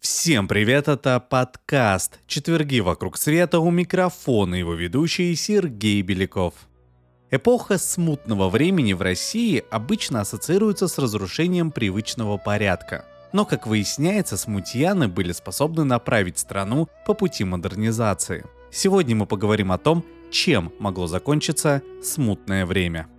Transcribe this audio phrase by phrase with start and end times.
[0.00, 6.54] Всем привет, это подкаст «Четверги вокруг света» у микрофона его ведущий Сергей Беляков.
[7.30, 13.04] Эпоха смутного времени в России обычно ассоциируется с разрушением привычного порядка.
[13.34, 18.46] Но, как выясняется, смутьяны были способны направить страну по пути модернизации.
[18.72, 23.08] Сегодня мы поговорим о том, чем могло закончиться смутное время–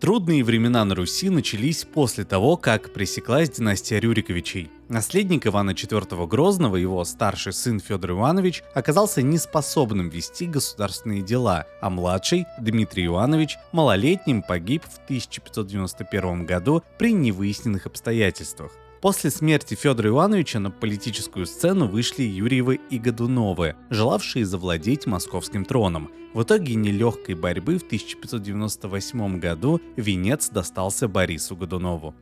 [0.00, 4.70] Трудные времена на Руси начались после того, как пресеклась династия Рюриковичей.
[4.88, 11.90] Наследник Ивана IV Грозного, его старший сын Федор Иванович, оказался неспособным вести государственные дела, а
[11.90, 18.72] младший, Дмитрий Иванович, малолетним погиб в 1591 году при невыясненных обстоятельствах.
[19.00, 26.10] После смерти Федора Ивановича на политическую сцену вышли Юрьевы и Годуновы, желавшие завладеть московским троном.
[26.34, 32.14] В итоге нелегкой борьбы в 1598 году венец достался Борису Годунову.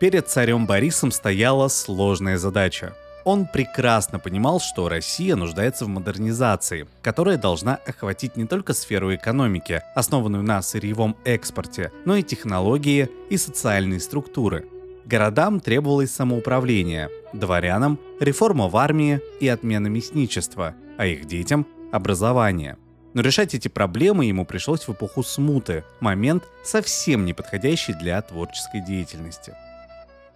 [0.00, 2.94] Перед царем Борисом стояла сложная задача.
[3.24, 9.80] Он прекрасно понимал, что Россия нуждается в модернизации, которая должна охватить не только сферу экономики,
[9.94, 14.66] основанную на сырьевом экспорте, но и технологии и социальные структуры–
[15.06, 22.76] Городам требовалось самоуправление, дворянам– реформа в армии и отмена мясничества, а их детям– образование.
[23.14, 28.80] Но решать эти проблемы ему пришлось в эпоху смуты, момент совсем не подходящий для творческой
[28.80, 29.54] деятельности.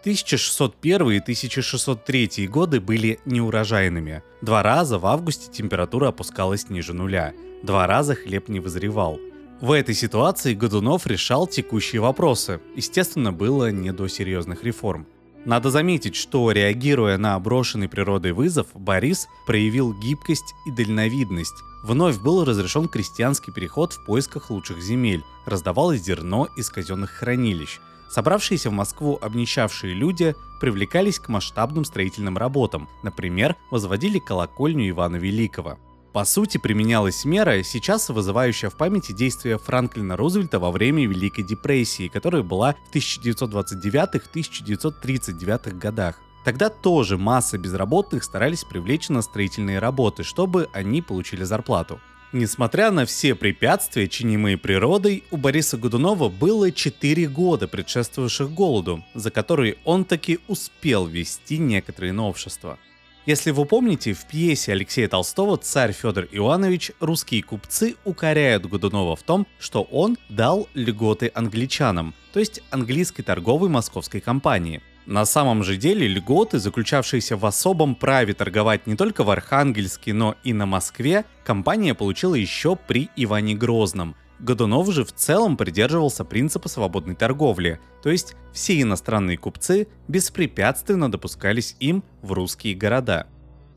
[0.03, 4.23] 1601 и 1603 годы были неурожайными.
[4.41, 7.33] Два раза в августе температура опускалась ниже нуля.
[7.65, 9.19] Два раза хлеб не вызревал.
[9.61, 12.63] В этой ситуации Годунов решал текущие вопросы.
[12.77, 15.07] Естественно, было не до серьезных реформ.
[15.45, 21.53] Надо заметить, что, реагируя на брошенный природой вызов, Борис проявил гибкость и дальновидность.
[21.85, 27.81] Вновь был разрешен крестьянский переход в поисках лучших земель, раздавалось зерно из казенных хранилищ.
[28.09, 35.79] Собравшиеся в Москву обнищавшие люди привлекались к масштабным строительным работам, например, возводили колокольню Ивана Великого–
[36.13, 42.09] по сути, применялась мера, сейчас вызывающая в памяти действия Франклина Рузвельта во время Великой депрессии,
[42.09, 46.19] которая была в 1929-1939 годах.
[46.45, 52.01] Тогда тоже масса безработных старались привлечь на строительные работы, чтобы они получили зарплату.
[52.33, 59.31] Несмотря на все препятствия, чинимые природой, у Бориса Годунова было 4 года, предшествовавших голоду, за
[59.31, 62.81] которые он таки успел ввести некоторые новшества–
[63.27, 69.23] если вы помните, в пьесе Алексея Толстого «Царь Федор Иоаннович» русские купцы укоряют Годунова в
[69.23, 74.83] том, что он дал льготы англичанам, то есть английской торговой московской компании.
[75.07, 80.37] На самом же деле льготы, заключавшиеся в особом праве торговать не только в Архангельске, но
[80.45, 86.69] и на Москве, компания получила еще при Иване Грозном– Годунов же в целом придерживался принципа
[86.69, 93.27] свободной торговли, то есть все иностранные купцы беспрепятственно допускались им в русские города.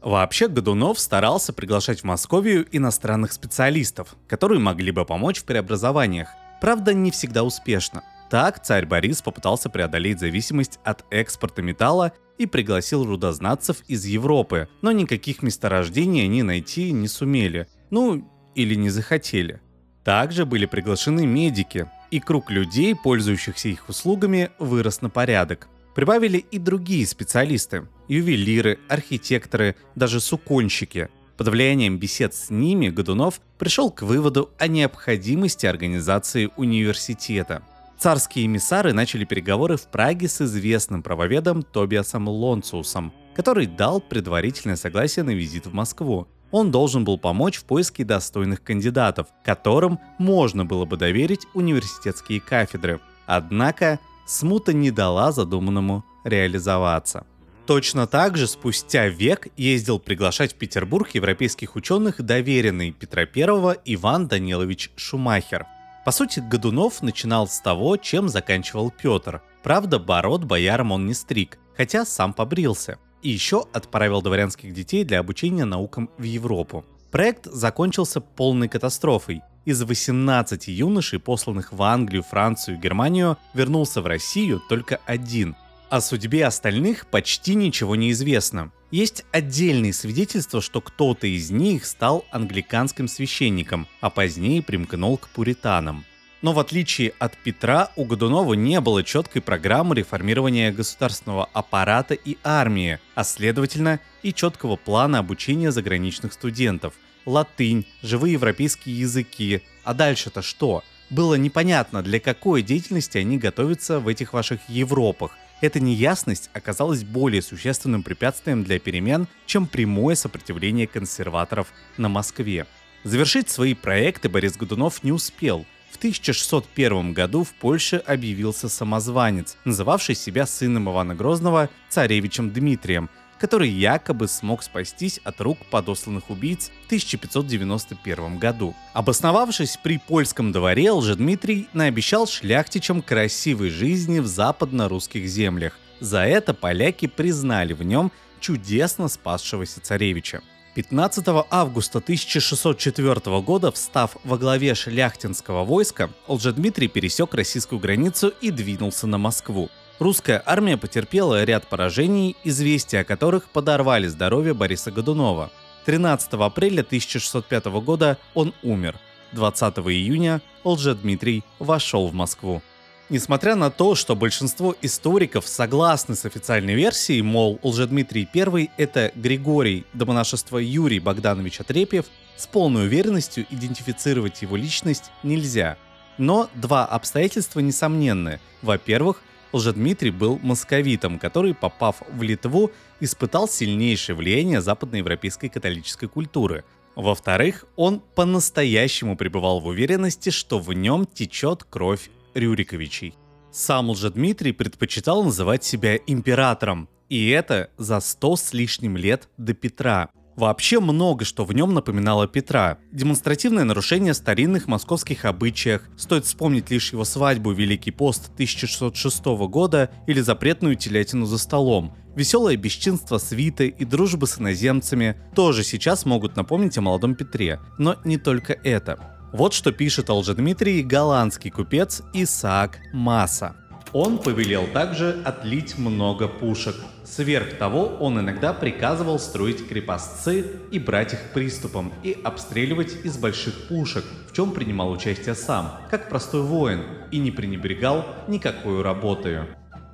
[0.02, 6.29] Вообще Годунов старался приглашать в Московию иностранных специалистов, которые могли бы помочь в преобразованиях,
[6.62, 8.03] правда не всегда успешно.
[8.29, 14.91] Так царь Борис попытался преодолеть зависимость от экспорта металла и пригласил рудознатцев из Европы, но
[14.91, 19.62] никаких месторождений они найти не сумели, ну или не захотели.
[20.03, 25.68] Также были приглашены медики, и круг людей, пользующихся их услугами, вырос на порядок.
[25.96, 31.09] Прибавили и другие специалисты– ювелиры, архитекторы, даже суконщики.
[31.38, 37.64] Под влиянием бесед с ними Годунов пришел к выводу о необходимости организации университета.
[37.97, 45.24] Царские эмиссары начали переговоры в Праге с известным правоведом Тобиасом Лонциусом, который дал предварительное согласие
[45.24, 50.86] на визит в Москву он должен был помочь в поиске достойных кандидатов, которым можно было
[50.86, 53.02] бы доверить университетские кафедры.
[53.25, 57.25] Однако смута не дала задуманному реализоваться.
[57.66, 64.28] Точно так же спустя век ездил приглашать в Петербург европейских ученых доверенный Петра I Иван
[64.28, 65.66] Данилович Шумахер.
[66.06, 69.41] По сути, Годунов начинал с того, чем заканчивал Петр.
[69.64, 75.20] Правда, бород боярам он не стриг, хотя сам побрился и еще отправил дворянских детей для
[75.20, 76.85] обучения наукам в Европу.
[77.11, 79.41] Проект закончился полной катастрофой.
[79.66, 85.55] Из 18 юношей, посланных в Англию, Францию и Германию, вернулся в Россию только один.
[85.90, 88.72] О судьбе остальных почти ничего не известно.
[88.90, 96.03] Есть отдельные свидетельства, что кто-то из них стал англиканским священником, а позднее примкнул к пуританам.
[96.43, 102.37] Но в отличие от Петра, у Годунова не было четкой программы реформирования государственного аппарата и
[102.43, 106.95] армии, а следовательно и четкого плана обучения заграничных студентов.
[107.25, 109.61] латынь, живые европейские языки.
[109.85, 110.84] А дальше-то что?
[111.09, 115.37] Было непонятно, для какой деятельности они готовятся в этих ваших Европах.
[115.61, 122.66] Эта неясность оказалась более существенным препятствием для перемен, чем прямое сопротивление консерваторов на Москве.
[123.05, 125.66] Завершить свои проекты Борис Годунов не успел.
[125.93, 133.69] В 1601 году в Польше объявился самозванец, называвший себя сыном Ивана Грозного царевичем Дмитрием, который
[133.69, 138.75] якобы смог спастись от рук подосланных убийц в 1591 году.
[138.93, 145.78] Обосновавшись при польском дворе, Лжедмитрий наобещал шляхтичам красивой жизни в западно-русских землях.
[145.99, 150.41] За это поляки признали в нем чудесно спасшегося царевича.
[150.75, 159.05] 15 августа 1604 года, встав во главе шляхтинского войска, Лжедмитрий пересек российскую границу и двинулся
[159.05, 159.70] на Москву.
[159.99, 165.52] Русская армия потерпела ряд поражений, известия о которых подорвали здоровье Бориса Годунова.
[165.85, 168.96] 13 апреля 1605 года он умер.
[169.34, 172.64] 20 июня Лжедмитрий вошел в Москву.
[173.13, 179.85] Несмотря на то, что большинство историков согласны с официальной версией, мол, Лжедмитрий I— это Григорий,
[179.93, 182.07] до монашества Юрий Богданович Отрепьев,
[182.37, 185.77] с полной уверенностью идентифицировать его личность нельзя.
[186.17, 188.39] Но два обстоятельства несомненны.
[188.63, 189.21] Во-первых,
[189.51, 196.63] Лжедмитрий был московитом, который, попав в Литву, испытал сильнейшее влияние западноевропейской католической культуры.
[196.95, 203.16] Во-вторых, он по-настоящему пребывал в уверенности, что в нем течет кровь Рюриковичей.
[203.52, 210.09] Сам Лжедмитрий предпочитал называть себя императором, и это за сто с лишним лет до Петра.
[210.35, 212.80] Вообще много что в нем напоминало Петра.
[212.91, 220.22] Демонстративное нарушение старинных московских обычаях, стоит вспомнить лишь его свадьбу Великий пост 1606 года или
[220.22, 221.96] запретную телятину за столом.
[222.16, 227.59] Веселое бесчинство свиты и дружба с иноземцами тоже сейчас могут напомнить о молодом Петре.
[227.78, 229.12] Но не только это.
[229.34, 233.56] Вот что пишет о Лжедмитрии голландский купец Исаак Маса.
[233.91, 236.76] Он повелел также отлить много пушек.
[237.03, 243.68] Сверх того, он иногда приказывал строить крепостцы и брать их приступом и обстреливать из больших
[243.68, 249.47] пушек, в чем принимал участие сам, как простой воин, и не пренебрегал никакой работою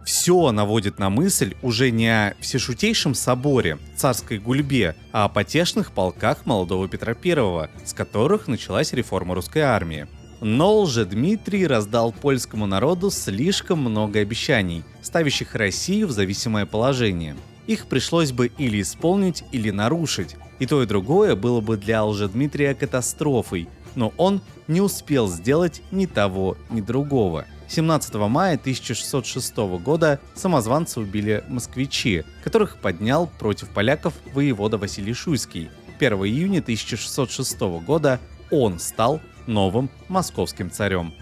[0.05, 6.45] все наводит на мысль уже не о всешутейшем соборе, царской гульбе, а о потешных полках
[6.45, 10.07] молодого Петра I, с которых началась реформа русской армии.
[10.41, 17.35] Но лже Дмитрий раздал польскому народу слишком много обещаний, ставящих Россию в зависимое положение.
[17.67, 20.37] Их пришлось бы или исполнить, или нарушить.
[20.59, 26.05] И то и другое было бы для Лжедмитрия катастрофой, но он не успел сделать ни
[26.05, 34.79] того, ни другого– 17 мая 1606 года самозванца убили москвичи, которых поднял против поляков воевода
[34.79, 35.69] Василий Шуйский.
[35.99, 38.19] 1 июня 1606 года
[38.49, 41.13] он стал новым московским царем.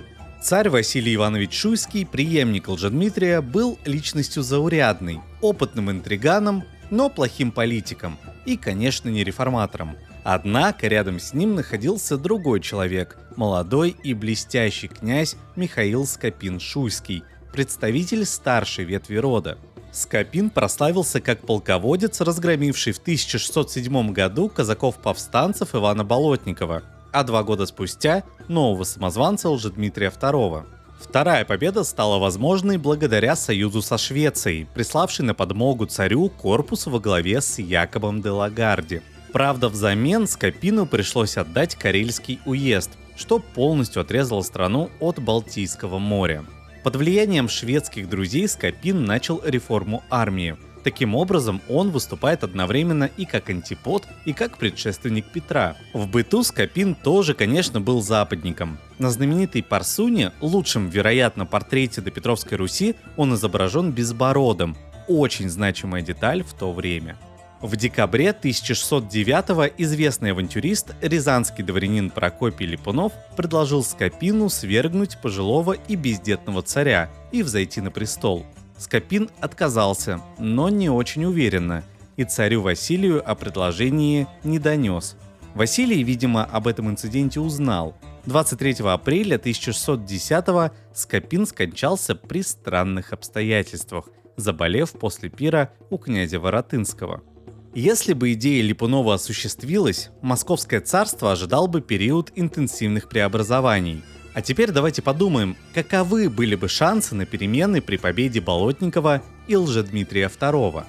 [0.42, 8.56] Царь Василий Иванович Шуйский, преемник Лжедмитрия, был личностью заурядной, опытным интриганом, но плохим политиком и,
[8.56, 9.98] конечно, не реформатором.
[10.24, 17.24] Однако рядом с ним находился другой человек, молодой и блестящий князь Михаил Скопин-Шуйский,
[17.54, 19.58] представитель старшей ветви рода.
[19.92, 28.24] Скопин прославился как полководец, разгромивший в 1607 году казаков-повстанцев Ивана Болотникова, а два года спустя
[28.48, 30.66] нового самозванца Лжедмитрия II.
[31.00, 37.40] Вторая победа стала возможной благодаря союзу со Швецией, приславшей на подмогу царю корпус во главе
[37.40, 39.02] с Якобом де Лагарди–
[39.34, 46.46] Правда, взамен Скопину пришлось отдать Карельский уезд, что полностью отрезало страну от Балтийского моря.
[46.84, 50.56] Под влиянием шведских друзей Скопин начал реформу армии.
[50.84, 55.76] Таким образом, он выступает одновременно и как антипод, и как предшественник Петра.
[55.94, 58.78] В быту Скопин тоже, конечно, был западником.
[59.00, 64.78] На знаменитой Парсуне, лучшем, вероятно, портрете до Петровской Руси, он изображен безбородым.
[65.10, 67.18] Очень значимая деталь в то время.
[67.62, 76.62] В декабре 1609 известный авантюрист, рязанский дворянин Прокопий Липунов предложил Скопину свергнуть пожилого и бездетного
[76.62, 78.46] царя и взойти на престол.
[78.78, 81.84] Скопин отказался, но не очень уверенно,
[82.16, 85.16] и царю Василию о предложении не донес.
[85.56, 87.96] Василий, видимо, об этом инциденте узнал.
[88.28, 97.24] 23 апреля 1610 Скопин скончался при странных обстоятельствах, заболев после пира у князя Воротынского–
[97.80, 104.02] если бы идея Липунова осуществилась, Московское царство ожидал бы период интенсивных преобразований.
[104.34, 110.28] А теперь давайте подумаем, каковы были бы шансы на перемены при победе Болотникова и Лжедмитрия
[110.28, 110.86] II.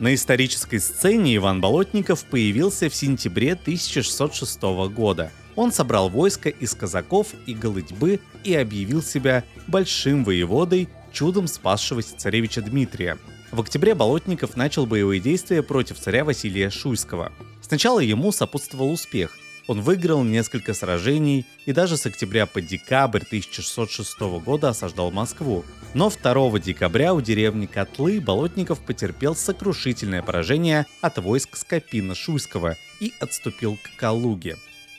[0.00, 4.60] На исторической сцене Иван Болотников появился в сентябре 1606
[4.92, 5.30] года.
[5.54, 12.60] Он собрал войско из казаков и голытьбы и объявил себя большим воеводой, чудом спасшегося царевича
[12.60, 13.18] Дмитрия.
[13.54, 17.30] В октябре Болотников начал боевые действия против царя Василия Шуйского.
[17.62, 19.38] Сначала ему сопутствовал успех.
[19.68, 25.64] Он выиграл несколько сражений и даже с октября по декабрь 1606 года осаждал Москву.
[25.94, 33.76] Но 2 декабря у деревни Котлы Болотников потерпел сокрушительное поражение от войск Скопина-Шуйского и отступил
[33.76, 34.56] к Калуге.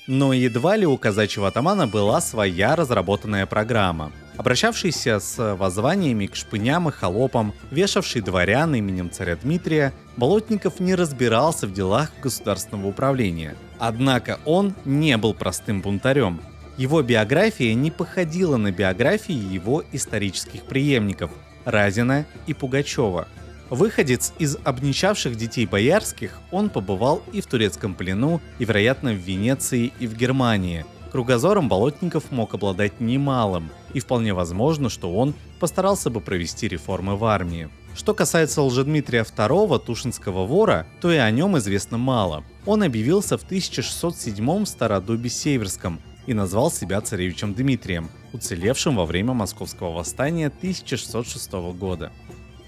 [0.08, 4.14] Но едва ли у казачьего атамана была своя разработанная программа.
[4.38, 11.68] Обращавшийся с воззваниями к шпыням и холопам, вешавший дворян именем царя Дмитрия, Болотников не разбирался
[11.68, 13.56] в делах государственного управления.
[13.80, 16.42] Однако он не был простым бунтарем.
[16.78, 21.32] Его биография не походила на биографии его исторических преемников
[21.66, 23.28] Разина и Пугачева–
[23.70, 29.92] Выходец из обнищавших детей боярских, он побывал и в турецком плену, и, вероятно, в Венеции
[30.00, 30.86] и в Германии.
[31.16, 37.24] Кругозором Болотников мог обладать немалым, и вполне возможно, что он постарался бы провести реформы в
[37.24, 37.70] армии.
[37.96, 42.44] Что касается Лжедмитрия II, Тушинского вора, то и о нем известно мало.
[42.66, 49.32] Он объявился в 1607 в Стародубе Северском и назвал себя царевичем Дмитрием, уцелевшим во время
[49.32, 52.12] Московского восстания 1606 года.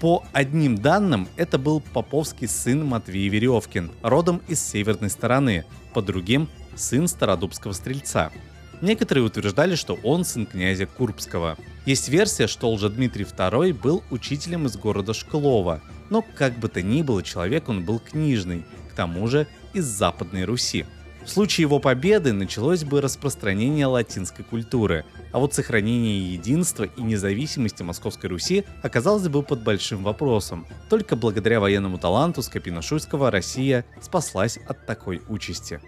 [0.00, 6.48] По одним данным, это был поповский сын Матвей Веревкин, родом из северной стороны, по другим–
[6.78, 8.30] сын Стародубского стрельца.
[8.80, 11.56] Некоторые утверждали, что он сын князя Курбского.
[11.84, 15.80] Есть версия, что Лжедмитрий II был учителем из города Шклова,
[16.10, 20.44] но как бы то ни было, человек он был книжный, к тому же из Западной
[20.44, 20.86] Руси.
[21.24, 27.82] В случае его победы началось бы распространение латинской культуры, а вот сохранение единства и независимости
[27.82, 30.66] Московской Руси оказалось бы под большим вопросом.
[30.88, 35.80] Только благодаря военному таланту Скопина-Шуйского Россия спаслась от такой участи.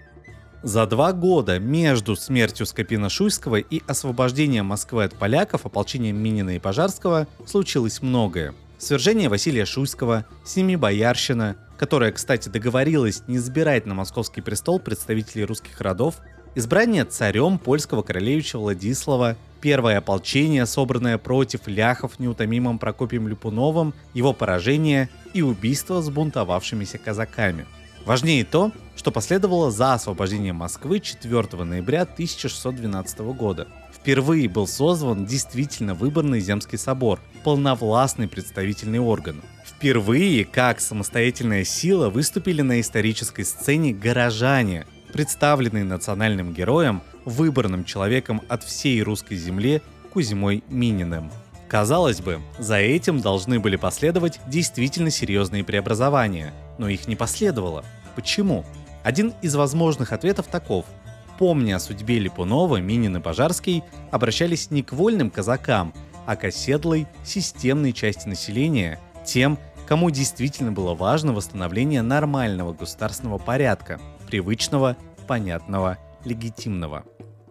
[0.63, 7.27] За два года между смертью Скопина-Шуйского и освобождением Москвы от поляков ополчением Минина и Пожарского
[7.47, 8.53] случилось многое.
[8.77, 15.81] Свержение Василия Шуйского, Семи Боярщина, которая, кстати, договорилась не избирать на московский престол представителей русских
[15.81, 16.17] родов,
[16.55, 25.09] избрание царем польского королевича Владислава, первое ополчение, собранное против ляхов неутомимым Прокопием Люпуновым, его поражение
[25.33, 27.65] и убийство с бунтовавшимися казаками.
[28.05, 33.67] Важнее то, что последовало за освобождением Москвы 4 ноября 1612 года.
[33.95, 39.41] Впервые был создан действительно выборный Земский собор, полновластный представительный орган.
[39.65, 48.65] Впервые как самостоятельная сила выступили на исторической сцене горожане, представленные национальным героем, выбранным человеком от
[48.65, 49.81] всей русской земли
[50.13, 51.33] Кузьмой Мининым.
[51.69, 57.83] Казалось бы, за этим должны были последовать действительно серьезные преобразования, но их не последовало.
[58.15, 58.67] Почему?
[59.03, 60.85] Один из возможных ответов таков.
[61.39, 65.95] Помня о судьбе Липунова, Минин и Пожарский обращались не к вольным казакам,
[66.27, 73.99] а к оседлой, системной части населения, тем, кому действительно было важно восстановление нормального государственного порядка,
[74.27, 77.05] привычного, понятного, легитимного.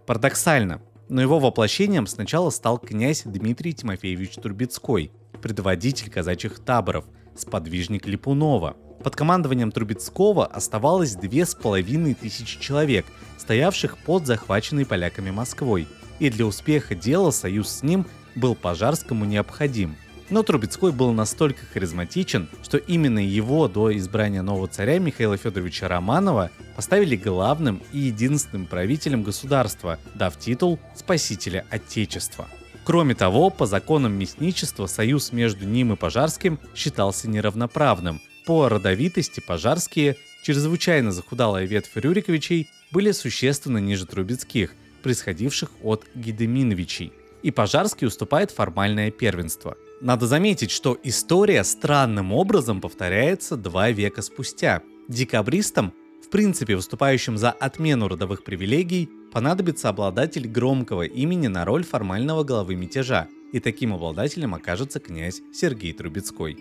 [0.05, 7.05] Парадоксально, но его воплощением сначала стал князь Дмитрий Тимофеевич Турбецкой, предводитель казачьих таборов,
[7.41, 8.75] сподвижник Липунова.
[9.03, 13.05] Под командованием Трубецкого оставалось две с половиной тысячи человек,
[13.37, 15.87] стоявших под захваченной поляками Москвой,
[16.19, 18.05] и для успеха дела союз с ним
[18.35, 19.95] был Пожарскому необходим–
[20.29, 26.51] но Трубецкой был настолько харизматичен, что именно его до избрания нового царя Михаила Федоровича Романова
[26.75, 32.47] поставили главным и единственным правителем государства, дав титул «Спасителя Отечества».
[32.89, 38.19] Кроме того, по законам мясничества союз между ним и Пожарским считался неравноправным.
[38.47, 47.13] По родовитости Пожарские, чрезвычайно захудалая ветвь Рюриковичей, были существенно ниже Трубецких, происходивших от Гедеминовичей.
[47.43, 54.81] И Пожарский уступает формальное первенство– надо заметить, что история странным образом повторяется два века спустя.
[55.09, 55.93] Декабристам,
[56.29, 62.75] в принципе выступающим за отмену родовых привилегий, понадобится обладатель громкого имени на роль формального главы
[62.75, 66.55] мятежа, и таким обладателем окажется князь Сергей Трубецкой.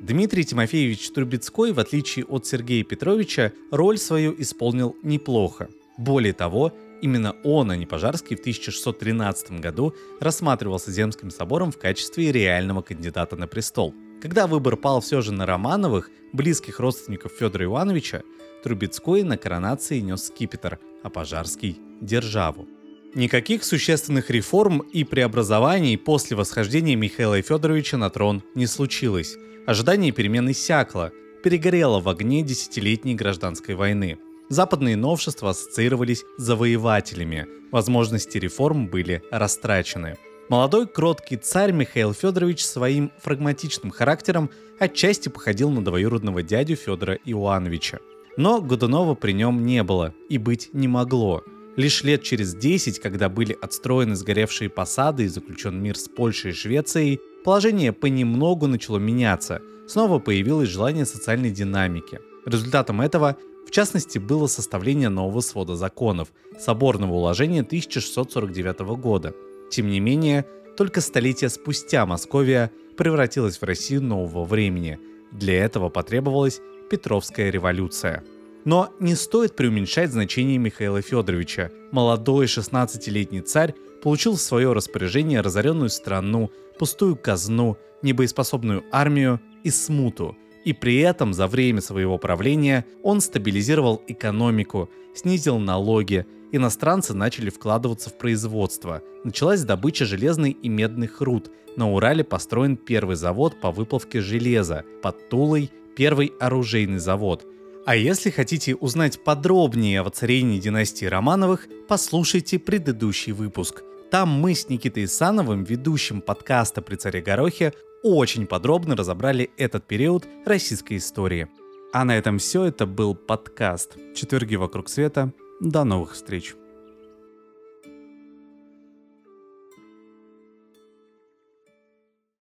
[0.00, 5.68] Дмитрий Тимофеевич Трубецкой, в отличие от Сергея Петровича, роль свою исполнил неплохо.
[5.98, 12.30] Более того, Именно он, а не Пожарский, в 1613 году рассматривался Земским собором в качестве
[12.30, 13.92] реального кандидата на престол.
[14.22, 18.22] Когда выбор пал все же на Романовых, близких родственников Федора Ивановича,
[18.62, 22.68] Трубецкой на коронации нес скипетр, а Пожарский– державу.
[23.16, 29.34] Никаких существенных реформ и преобразований после восхождения Михаила Федоровича на трон не случилось.
[29.66, 31.10] Ожидание перемен иссякло.
[31.42, 34.18] перегорела в огне десятилетней гражданской войны.
[34.48, 40.16] Западные новшества ассоциировались с завоевателями, возможности реформ были растрачены.
[40.52, 48.00] Молодой кроткий царь Михаил Федорович своим фрагматичным характером отчасти походил на двоюродного дядю Федора Иоановича.
[48.36, 51.42] Но Годунова при нем не было и быть не могло.
[51.76, 56.54] Лишь лет через 10, когда были отстроены сгоревшие посады и заключен мир с Польшей и
[56.54, 59.62] Швецией, положение понемногу начало меняться.
[59.88, 62.20] Снова появилось желание социальной динамики.
[62.44, 66.30] Результатом этого, в частности, было составление нового свода законов,
[66.60, 69.34] соборного уложения 1649 года.
[69.72, 70.44] Тем не менее,
[70.76, 74.98] только столетия спустя Московия превратилась в Россию нового времени.
[75.32, 76.60] Для этого потребовалась
[76.90, 78.22] Петровская революция.
[78.66, 81.70] Но не стоит преуменьшать значение Михаила Федоровича.
[81.90, 90.36] Молодой 16-летний царь получил в свое распоряжение разоренную страну, пустую казну, небоеспособную армию и смуту.
[90.64, 98.10] И при этом за время своего правления он стабилизировал экономику, снизил налоги, иностранцы начали вкладываться
[98.10, 99.02] в производство.
[99.24, 101.50] Началась добыча железной и медных руд.
[101.76, 107.44] На Урале построен первый завод по выплавке железа, под Тулой– первый оружейный завод–
[107.84, 113.82] а если хотите узнать подробнее о воцарении династии Романовых, послушайте предыдущий выпуск.
[114.12, 120.26] Там мы с Никитой Исановым, ведущим подкаста «При царе Горохе», очень подробно разобрали этот период
[120.44, 121.48] российской истории.
[121.92, 122.64] А на этом все.
[122.64, 125.32] Это был подкаст «Четверги вокруг света».
[125.60, 126.54] До новых встреч!